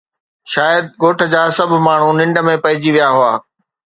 [0.51, 3.33] شايد ڳوٺ جا سڀ ماڻهو ننڊ ۾ پئجي ويا هئا